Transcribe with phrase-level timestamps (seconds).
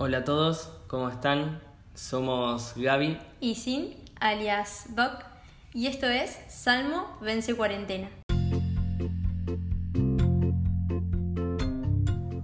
[0.00, 1.60] Hola a todos, ¿cómo están?
[1.92, 5.24] Somos Gaby y Sin, alias Doc,
[5.74, 8.08] y esto es Salmo Vence Cuarentena.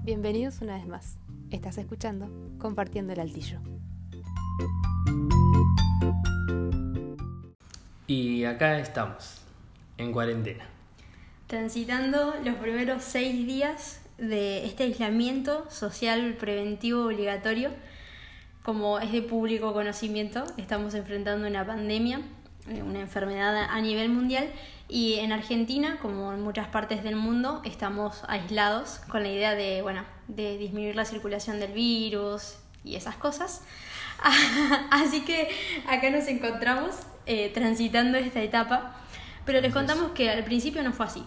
[0.02, 1.18] Bienvenidos una vez más.
[1.52, 2.28] Estás escuchando
[2.58, 3.60] Compartiendo el Altillo.
[8.08, 9.42] Y acá estamos,
[9.96, 10.64] en cuarentena.
[11.46, 17.70] Transitando los primeros seis días de este aislamiento social preventivo obligatorio.
[18.62, 22.22] Como es de público conocimiento, estamos enfrentando una pandemia,
[22.68, 24.48] eh, una enfermedad a nivel mundial
[24.88, 29.82] y en Argentina, como en muchas partes del mundo, estamos aislados con la idea de,
[29.82, 33.62] bueno, de disminuir la circulación del virus y esas cosas.
[34.90, 35.48] Así que
[35.88, 36.94] acá nos encontramos
[37.26, 38.94] eh, transitando esta etapa,
[39.44, 41.22] pero les contamos que al principio no fue así.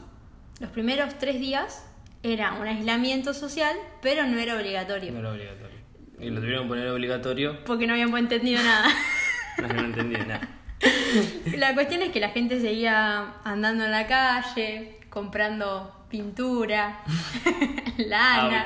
[0.60, 1.84] Los primeros tres días
[2.28, 5.12] era un aislamiento social, pero no era obligatorio.
[5.12, 5.78] No era obligatorio.
[6.20, 7.64] Y lo tuvieron que poner obligatorio.
[7.64, 8.90] Porque no habíamos entendido nada.
[9.62, 10.48] no, no entendí nada.
[11.58, 17.02] La cuestión es que la gente seguía andando en la calle, comprando pintura,
[17.98, 18.66] lana.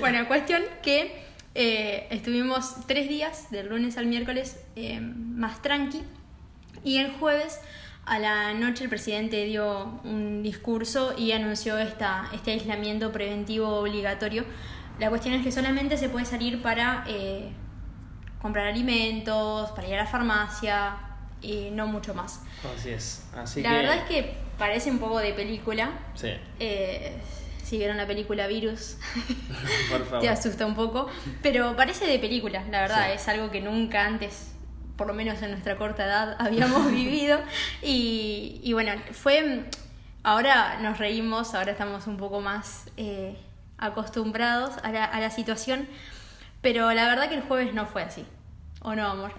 [0.00, 1.22] bueno, cuestión que
[1.54, 6.02] eh, estuvimos tres días, del lunes al miércoles, eh, más tranqui.
[6.84, 7.60] Y el jueves
[8.08, 14.44] a la noche el presidente dio un discurso y anunció esta, este aislamiento preventivo obligatorio.
[14.98, 17.50] La cuestión es que solamente se puede salir para eh,
[18.40, 20.96] comprar alimentos, para ir a la farmacia
[21.42, 22.40] y no mucho más.
[22.74, 23.24] Así es.
[23.62, 25.90] la verdad es que parece un poco de película.
[26.14, 26.30] Sí.
[26.58, 27.12] Eh,
[27.62, 28.96] si vieron la película Virus,
[30.20, 31.08] te asusta un poco.
[31.42, 33.12] Pero parece de película, la verdad.
[33.12, 34.52] Es algo que nunca antes
[34.98, 37.38] por lo menos en nuestra corta edad, habíamos vivido.
[37.82, 39.64] Y, y, bueno, fue.
[40.24, 43.36] Ahora nos reímos, ahora estamos un poco más eh,
[43.78, 45.88] acostumbrados a la, a la situación.
[46.60, 48.26] Pero la verdad que el jueves no fue así.
[48.82, 49.32] ¿O no, amor?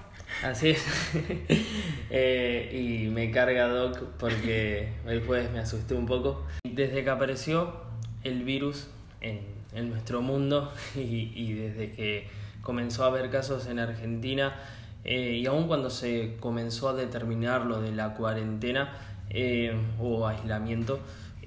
[0.44, 0.86] Así es.
[2.12, 6.44] Eh, y me carga Doc porque el jueves me asusté un poco.
[6.64, 7.84] Desde que apareció
[8.24, 8.88] el virus
[9.22, 9.42] en,
[9.74, 12.28] en nuestro mundo y, y desde que
[12.64, 14.56] comenzó a haber casos en Argentina,
[15.04, 18.94] eh, y aún cuando se comenzó a determinar lo de la cuarentena
[19.30, 21.00] eh, o aislamiento,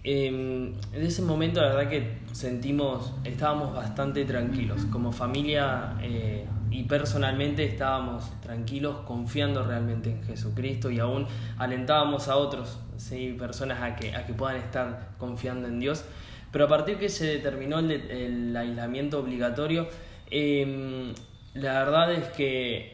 [0.04, 4.84] en ese momento la verdad que sentimos, estábamos bastante tranquilos.
[4.86, 11.26] Como familia eh, y personalmente estábamos tranquilos, confiando realmente en Jesucristo y aún
[11.58, 13.36] alentábamos a otros, ¿sí?
[13.38, 16.04] personas a que, a que puedan estar confiando en Dios.
[16.50, 19.88] Pero a partir que se determinó el, el aislamiento obligatorio,
[20.30, 21.12] eh,
[21.54, 22.90] la verdad es que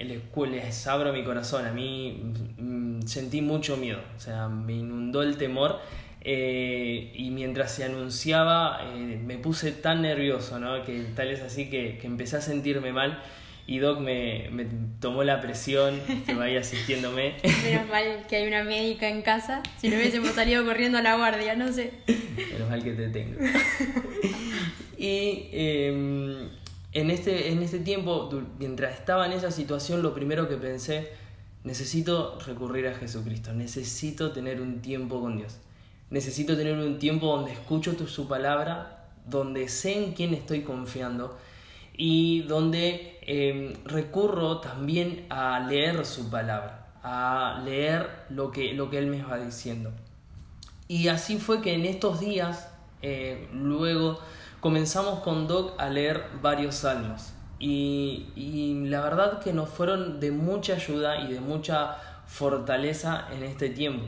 [0.51, 1.67] les abro mi corazón.
[1.67, 2.21] A mí
[2.59, 5.81] mm, sentí mucho miedo, o sea, me inundó el temor.
[6.21, 10.85] Eh, y mientras se anunciaba, eh, me puse tan nervioso, ¿no?
[10.85, 13.23] Que tal es así que, que empecé a sentirme mal.
[13.69, 14.67] Y Doc me, me
[14.99, 17.35] tomó la presión, que vaya asistiéndome.
[17.63, 21.17] Menos mal que hay una médica en casa, si no hubiésemos salido corriendo a la
[21.17, 21.93] guardia, no sé.
[22.53, 23.39] Menos mal que te tengo.
[24.99, 26.49] y eh,
[27.01, 28.29] en este, en este tiempo,
[28.59, 31.13] mientras estaba en esa situación, lo primero que pensé,
[31.65, 35.59] necesito recurrir a Jesucristo, necesito tener un tiempo con Dios,
[36.11, 41.37] necesito tener un tiempo donde escucho tu, su palabra, donde sé en quién estoy confiando
[41.97, 48.99] y donde em, recurro también a leer su palabra, a leer lo que, lo que
[48.99, 49.93] Él me va diciendo.
[50.87, 52.71] Y así fue que en estos días,
[53.03, 54.19] eh, luego
[54.61, 60.75] comenzamos con Doc a leer varios salmos y, la verdad que nos fueron de mucha
[60.75, 61.97] ayuda y de mucha
[62.27, 64.07] fortaleza en este tiempo.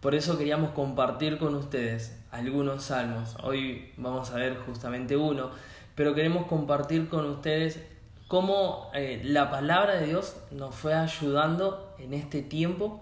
[0.00, 3.36] Por eso queríamos compartir con ustedes algunos salmos.
[3.42, 5.50] Hoy vamos a ver justamente uno,
[5.94, 7.80] pero queremos compartir con ustedes
[8.28, 13.00] cómo eh, la palabra de Dios nos fue ayudando en este tiempo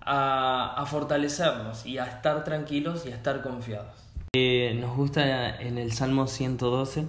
[0.00, 4.11] a, a fortalecernos y a estar tranquilos y a estar confiados.
[4.34, 7.04] Eh, nos gusta en el Salmo 112,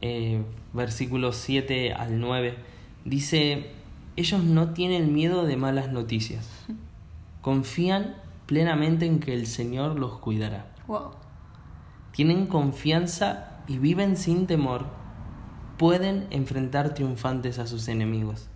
[0.00, 0.42] eh,
[0.72, 2.56] versículos 7 al 9,
[3.04, 3.72] dice,
[4.16, 6.48] ellos no tienen miedo de malas noticias,
[7.42, 8.16] confían
[8.46, 10.64] plenamente en que el Señor los cuidará.
[12.12, 14.86] Tienen confianza y viven sin temor,
[15.76, 18.48] pueden enfrentar triunfantes a sus enemigos,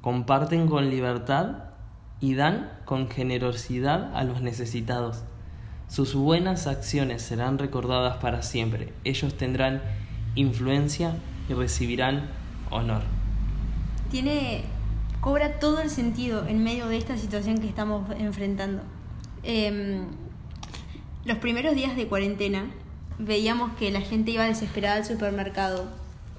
[0.00, 1.66] comparten con libertad
[2.18, 5.22] y dan con generosidad a los necesitados
[5.88, 8.92] sus buenas acciones serán recordadas para siempre.
[9.04, 9.82] Ellos tendrán
[10.34, 11.14] influencia
[11.48, 12.30] y recibirán
[12.70, 13.02] honor.
[14.10, 14.64] Tiene,
[15.20, 18.82] cobra todo el sentido en medio de esta situación que estamos enfrentando.
[19.42, 20.06] Em,
[21.24, 22.66] los primeros días de cuarentena
[23.18, 25.88] veíamos que la gente iba desesperada al supermercado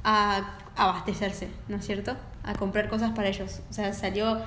[0.04, 2.16] a abastecerse, ¿no es cierto?
[2.44, 3.62] A comprar cosas para ellos.
[3.69, 4.40] O sea, salió,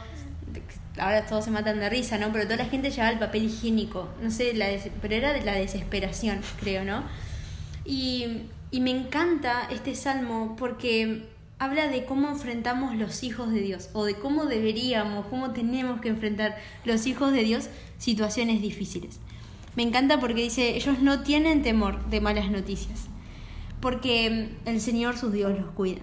[0.98, 2.32] ahora todos se matan de risa, ¿no?
[2.32, 4.66] Pero toda la gente llevaba el papel higiénico, no sé, la
[5.00, 7.04] pero era de la desesperación, creo, ¿no?
[7.84, 13.88] Y, y me encanta este salmo porque habla de cómo enfrentamos los hijos de Dios,
[13.92, 17.68] o de cómo deberíamos, cómo tenemos que enfrentar los hijos de Dios
[17.98, 19.20] situaciones difíciles.
[19.74, 23.06] Me encanta porque dice, ellos no tienen temor de malas noticias,
[23.80, 26.00] porque el Señor sus Dios los cuida.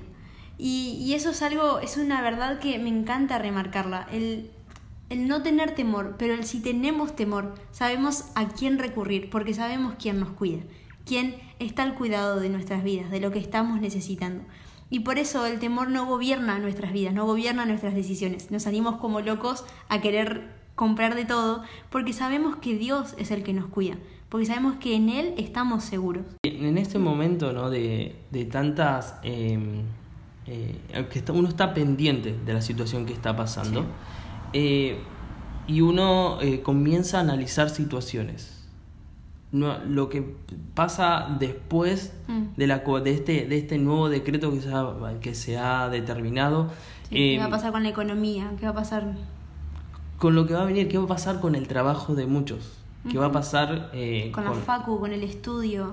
[0.57, 4.51] Y, y eso es algo, es una verdad que me encanta remarcarla, el,
[5.09, 9.95] el no tener temor, pero el si tenemos temor, sabemos a quién recurrir, porque sabemos
[9.99, 10.61] quién nos cuida,
[11.05, 14.43] quién está al cuidado de nuestras vidas, de lo que estamos necesitando.
[14.91, 18.51] Y por eso el temor no gobierna nuestras vidas, no gobierna nuestras decisiones.
[18.51, 23.41] Nos animamos como locos a querer comprar de todo, porque sabemos que Dios es el
[23.41, 23.97] que nos cuida,
[24.29, 26.25] porque sabemos que en Él estamos seguros.
[26.43, 27.71] En este momento, ¿no?
[27.71, 29.15] De, de tantas...
[29.23, 29.81] eh,
[30.47, 30.77] eh,
[31.11, 33.85] que está- uno está pendiente de la situación que está pasando
[34.53, 34.99] eh,
[35.67, 38.49] y uno eh, comienza a analizar situaciones.
[39.51, 40.35] No, lo que
[40.73, 42.43] pasa después Mm.
[42.57, 46.69] de, la, de, este, de este nuevo decreto que se ha, que se ha determinado,
[47.09, 48.51] Sí, ¿Qué va a pasar con la economía?
[48.59, 49.13] ¿Qué va a pasar?
[50.17, 52.71] con lo que va a venir, qué va a pasar con el trabajo de muchos,
[53.11, 55.91] qué va a pasar eh, Con la facu, con el estudio.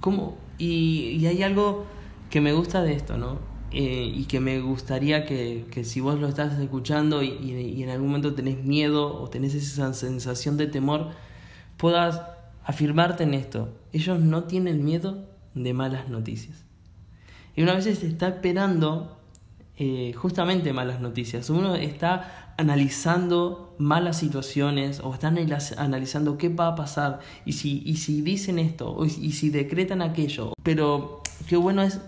[0.00, 0.38] ¿Cómo?
[0.56, 1.84] Y, y hay algo
[2.30, 3.38] que me gusta de esto, ¿no?
[3.70, 7.82] Eh, y que me gustaría que, que si vos lo estás escuchando y, y- y
[7.82, 11.10] en algún momento tenés miedo o tenés esa sensación de temor,
[11.76, 12.22] puedas
[12.64, 13.74] afirmarte en esto.
[13.92, 16.64] Ellos no tienen miedo de malas noticias.
[17.56, 19.17] Y una vez se está esperando
[19.78, 21.50] eh, justamente malas noticias.
[21.50, 28.22] Uno está analizando malas situaciones o está analiz- analizando qué va a pasar y si,
[28.22, 30.52] dicen esto y si decretan aquello.
[30.64, 32.00] Pero qué bueno es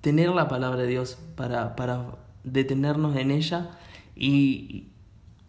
[0.00, 3.70] tener la palabra de Dios para, detenernos en ella
[4.16, 4.86] y,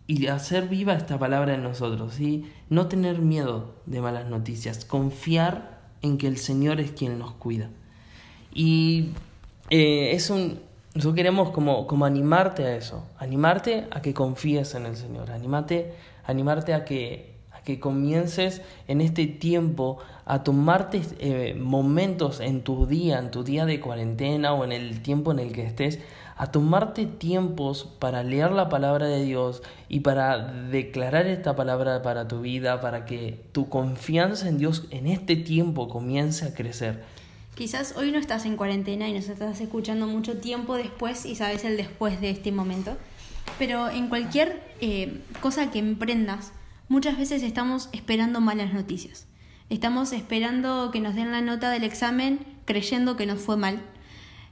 [0.06, 2.16] y hacer viva esta palabra en nosotros.
[2.16, 2.46] ¿sí?
[2.70, 7.70] No tener miedo de malas noticias, confiar en que el Señor es quien nos cuida.
[8.54, 9.12] Y
[9.70, 10.60] eh, es un.
[10.96, 15.94] Nosotros queremos como, como animarte a eso, animarte a que confíes en el Señor, animarte,
[16.26, 22.88] animarte a que, a que comiences en este tiempo a tomarte eh, momentos en tu
[22.88, 26.00] día, en tu día de cuarentena o en el tiempo en el que estés,
[26.36, 32.28] a tomarte tiempos para leer la palabra de Dios y para declarar esta palabra para
[32.28, 37.04] tu vida, para que tu confianza en Dios en este tiempo comience a crecer.
[37.60, 41.66] Quizás hoy no estás en cuarentena y nos estás escuchando mucho tiempo después y sabes
[41.66, 42.96] el después de este momento.
[43.58, 46.54] Pero en cualquier eh, cosa que emprendas,
[46.88, 49.28] muchas veces estamos esperando malas noticias.
[49.70, 53.82] Estamos esperando que nos den la nota del examen creyendo que nos fue mal.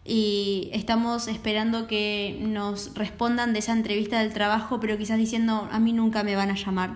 [0.04, 5.80] Y estamos esperando que nos respondan de esa entrevista del trabajo, pero quizás diciendo, a
[5.80, 6.96] mí nunca me van a llamar.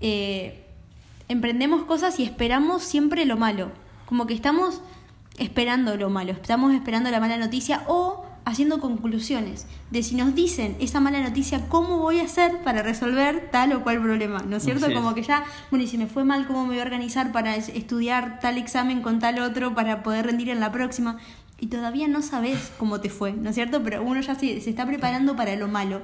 [0.00, 0.64] Eh,
[1.28, 3.70] emprendemos cosas y esperamos siempre lo malo.
[4.06, 4.80] Como que estamos
[5.40, 10.76] esperando lo malo, estamos esperando la mala noticia o haciendo conclusiones de si nos dicen
[10.80, 14.38] esa mala noticia, ¿cómo voy a hacer para resolver tal o cual problema?
[14.46, 14.86] ¿No es cierto?
[14.94, 17.56] Como que ya, bueno, y si me fue mal, ¿cómo me voy a organizar para
[17.56, 21.18] es- estudiar tal examen con tal otro para poder rendir en la próxima?
[21.58, 23.82] Y todavía no sabes cómo te fue, ¿no es cierto?
[23.82, 26.00] Pero uno ya se, se está preparando para lo malo.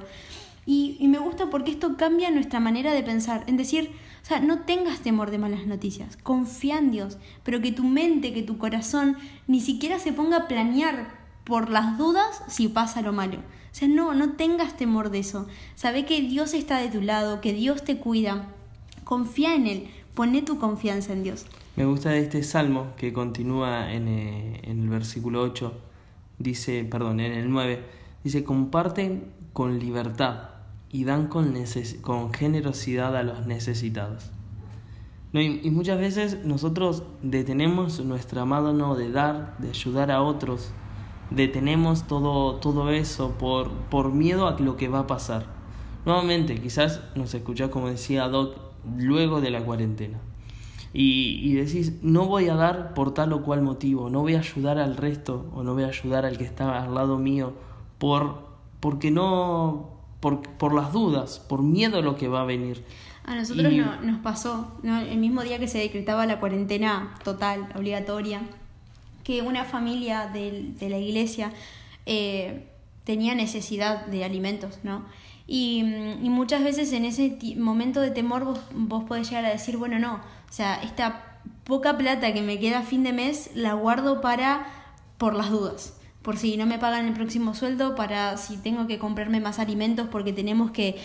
[0.69, 3.45] Y, me gusta porque esto cambia nuestra manera de pensar.
[3.47, 7.71] En decir, o sea, no tengas temor de malas noticias, confía en Dios, pero que
[7.71, 9.15] tu mente, que tu corazón
[9.47, 11.07] ni siquiera se ponga a planear
[11.45, 13.37] por las dudas si pasa lo malo.
[13.37, 15.47] O sea, no, no tengas temor de eso.
[15.75, 18.49] Sabe que Dios está de tu lado, que Dios te cuida.
[19.05, 21.45] Confía en Él, pone tu confianza en Dios.
[21.77, 25.73] Me gusta este salmo que continúa en, eh, en el versículo 8,
[26.39, 27.85] dice, perdón, en el 9,
[28.25, 30.56] dice, comparten con libertad
[30.91, 31.53] y dan con,
[32.01, 34.31] con generosidad a los necesitados.
[35.33, 40.71] No, y, y muchas veces nosotros detenemos nuestra mano de dar, de ayudar a otros,
[41.29, 45.45] detenemos todo, todo eso por, por miedo a lo que va a pasar.
[46.05, 48.55] Nuevamente, quizás nos escuchás como decía Doc,
[48.97, 50.19] luego de la cuarentena.
[50.93, 54.39] Y, y decís, no voy a dar por tal o cual motivo, no voy a
[54.39, 57.53] ayudar al resto o no voy a ayudar al que está al lado mío
[57.97, 58.47] por,
[58.79, 62.83] porque no, por, por las dudas, por miedo a lo que va a venir.
[63.25, 64.99] A nosotros Y- no- nos pasó, ¿no?
[64.99, 68.41] el mismo día que se decretaba la cuarentena total, obligatoria,
[69.23, 71.51] que una familia del- de, la iglesia
[72.05, 72.69] eh,
[73.03, 75.03] tenía necesidad de alimentos, ¿no?
[75.45, 79.49] Y, mm, y muchas veces en ese momento de temor vos, vos podés llegar a
[79.49, 83.49] decir, bueno, no, o sea, esta poca plata que me queda a fin de mes
[83.55, 84.67] la guardo para
[85.17, 85.96] por las dudas.
[86.27, 90.09] Por si no me pagan el próximo sueldo, para si tengo que comprarme más alimentos
[90.11, 90.97] porque tenemos que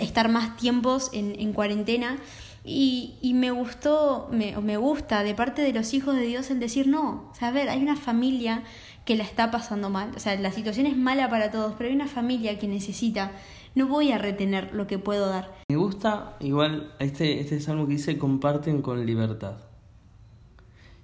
[0.00, 2.16] estar más tiempos en, en cuarentena.
[2.64, 6.86] Y, me gustó, me, me gusta de parte de los hijos de Dios el decir,
[6.86, 8.62] no, o a ver, hay una familia
[9.04, 11.96] que la está pasando mal, o sea, la situación es mala para todos, pero hay
[11.96, 13.32] una familia que necesita,
[13.74, 15.56] no voy a retener lo que puedo dar.
[15.68, 19.56] Me gusta igual este, este salmo que dice comparten con libertad.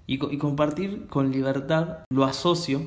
[0.07, 2.83] Y compartir con libertad lo asocio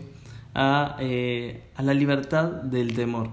[0.57, 3.29] a, eh, a la libertad del temor,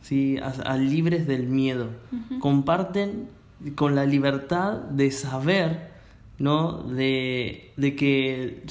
[0.00, 0.38] ¿sí?
[0.38, 1.90] a, a libres del miedo.
[2.10, 2.38] Uh -huh.
[2.40, 3.28] Comparten
[3.74, 5.90] con la libertad de saber,
[6.38, 6.82] ¿no?
[6.84, 8.64] De, de que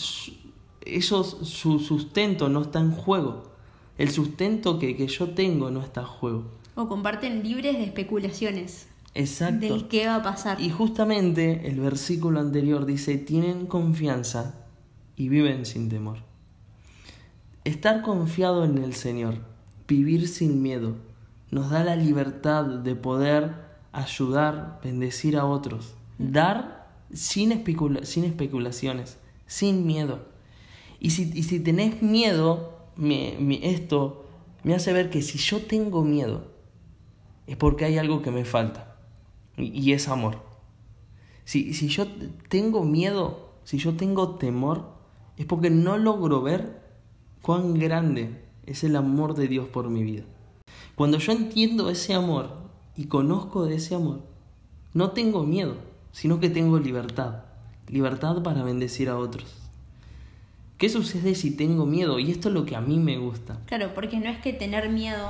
[0.84, 3.43] ellos, su sustento no está en juego.
[3.98, 6.43] El sustento que, que yo tengo no está en juego.
[6.74, 8.88] O comparten libres de especulaciones.
[9.13, 9.67] Exacto.
[9.67, 10.60] Del qué va a pasar.
[10.60, 14.55] Y justamente el versículo anterior dice, tienen confianza
[15.15, 16.30] y viven sin temor.
[17.63, 19.36] Estar confiado en el Señor,
[19.88, 20.96] vivir sin miedo,
[21.51, 23.53] nos da la libertad de poder
[23.91, 30.25] ayudar, bendecir a otros, dar sin, especula sin especulaciones, sin miedo.
[31.00, 34.25] Y si, y si tenés miedo, me, esto
[34.63, 36.48] me hace ver que si yo tengo miedo,
[37.46, 38.96] es porque hay algo que me falta,
[39.56, 40.41] y, y es amor.
[41.46, 42.08] Si, si yo
[42.50, 44.96] tengo miedo, si yo tengo temor,
[45.38, 46.80] es porque no logro ver
[47.41, 50.24] cuán grande es el amor de Dios por mi vida.
[50.95, 52.57] Cuando yo entiendo ese amor
[52.95, 54.21] y conozco de ese amor,
[54.93, 55.77] no tengo miedo,
[56.12, 57.43] sino que tengo libertad.
[57.88, 59.45] Libertad para bendecir a otros.
[60.77, 62.19] ¿Qué sucede si tengo miedo?
[62.19, 63.60] Y esto es lo que a mí me gusta.
[63.67, 65.29] Claro, porque no es que tener miedo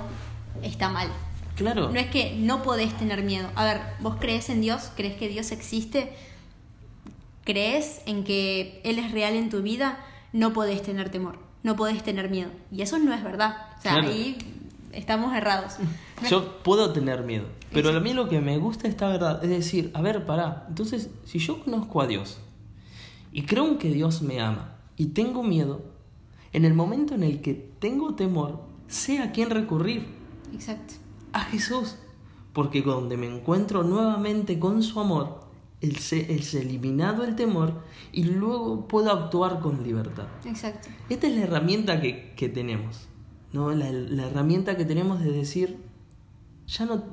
[0.63, 1.09] está mal.
[1.55, 1.91] Claro.
[1.91, 3.49] No es que no podés tener miedo.
[3.55, 6.13] A ver, vos crees en Dios, crees que Dios existe,
[7.43, 9.99] crees en que Él es real en tu vida,
[10.33, 12.49] no podés tener temor, no podés tener miedo.
[12.71, 13.67] Y eso no es verdad.
[13.77, 14.09] O sea, claro.
[14.09, 14.37] ahí
[14.93, 15.75] estamos errados.
[16.29, 19.91] Yo puedo tener miedo, pero a mí lo que me gusta esta verdad es decir,
[19.93, 22.37] a ver, pará, entonces si yo conozco a Dios
[23.31, 25.81] y creo en que Dios me ama y tengo miedo,
[26.53, 30.05] en el momento en el que tengo temor, sé a quién recurrir.
[30.53, 30.95] Exacto.
[31.33, 31.95] A Jesús.
[32.53, 35.45] Porque donde me encuentro nuevamente con su amor,
[35.81, 40.27] es eliminado el temor y luego puedo actuar con libertad.
[40.45, 40.89] Exacto.
[41.09, 43.07] Esta es la herramienta que, que tenemos.
[43.51, 43.71] ¿no?
[43.71, 45.77] La, la, herramienta que tenemos de decir,
[46.67, 47.03] ya no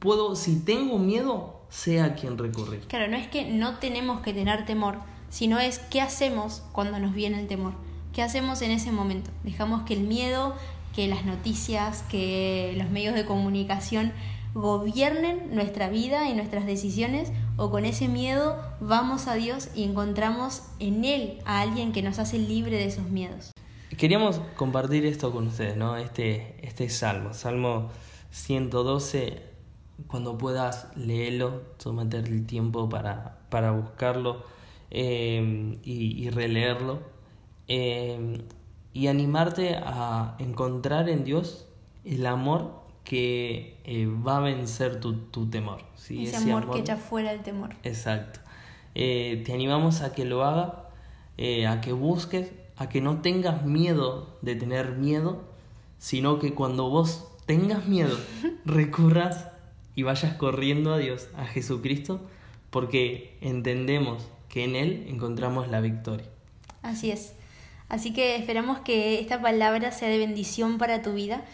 [0.00, 2.80] puedo, si tengo miedo, sé a quién recurrir.
[2.88, 4.96] Claro, no es que no tenemos que tener temor,
[5.28, 7.74] sino es qué hacemos cuando nos viene el temor.
[8.12, 9.30] ¿Qué hacemos en ese momento?
[9.44, 10.54] Dejamos que el miedo,
[10.94, 14.12] que las noticias, que los medios de comunicación
[14.54, 20.62] gobiernen nuestra vida y nuestras decisiones o con ese miedo vamos a Dios y encontramos
[20.78, 23.52] en Él a alguien que nos hace libre de esos miedos.
[23.98, 25.96] Queríamos compartir esto con ustedes, ¿no?
[25.96, 27.90] Este, este salmo, Salmo
[28.30, 29.42] 112,
[30.06, 34.44] cuando puedas leerlo, tómate el tiempo para, para buscarlo
[34.90, 37.00] eh, y, y, releerlo
[37.66, 38.44] eh,
[38.92, 41.66] y animarte a encontrar en Dios
[42.04, 45.80] el amor que eh, va a vencer tu, tu temor.
[45.96, 46.24] ¿sí?
[46.24, 47.74] Ese, Ese amor, amor, que echa fuera el temor.
[47.82, 48.40] Exacto.
[48.92, 50.90] te animamos a que lo haga,
[51.68, 55.42] a que busques a que no tengas miedo de tener miedo,
[55.98, 58.16] sino que cuando vos tengas miedo,
[58.64, 59.48] recurras
[59.96, 62.20] y vayas corriendo a Dios, a Jesucristo,
[62.70, 66.26] porque entendemos que en Él encontramos la victoria.
[66.82, 67.34] Así es.
[67.88, 71.44] Así que esperamos que esta palabra sea de bendición para tu vida,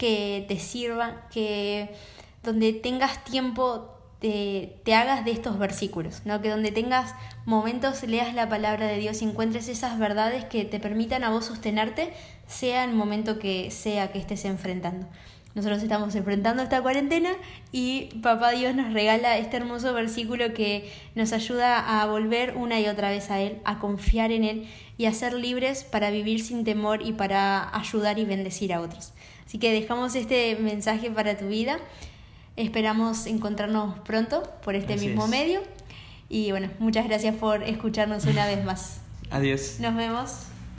[0.00, 1.94] que te sirva, que
[2.42, 6.40] donde tengas tiempo te, te, hagas de estos versículos, ¿no?
[6.40, 7.14] que donde tengas
[7.44, 11.44] momentos leas la palabra de Dios y encuentres esas verdades que te permitan a vos
[11.44, 12.14] sostenerte,
[12.46, 15.06] sea el momento que sea que estés enfrentando.
[15.54, 17.30] Nosotros estamos enfrentando esta cuarentena
[17.72, 22.86] y Papá Dios nos regala este hermoso versículo que nos ayuda a volver una y
[22.86, 26.62] otra vez a Él, a confiar en Él y a ser libres para vivir sin
[26.62, 29.12] temor y para ayudar y bendecir a otros.
[29.44, 31.80] Así que dejamos este mensaje para tu vida.
[32.56, 35.30] Esperamos encontrarnos pronto por este Así mismo es.
[35.30, 35.62] medio.
[36.28, 39.00] Y bueno, muchas gracias por escucharnos una vez más.
[39.30, 39.78] Adiós.
[39.80, 40.49] Nos vemos.